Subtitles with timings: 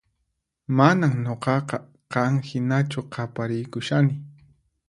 [0.79, 1.77] Manan nuqaqa
[2.15, 4.21] qan hinachu qapariykushani